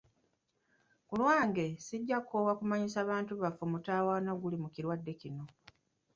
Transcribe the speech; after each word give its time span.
Kulwange, 1.07 1.67
sijja 1.85 2.17
kukoowa 2.21 2.53
kumanyisa 2.59 3.07
bantu 3.11 3.33
baffe 3.41 3.61
omutawaana 3.67 4.29
oguli 4.35 4.57
mu 4.63 4.69
kirwadde 4.75 5.13
kino. 5.21 5.43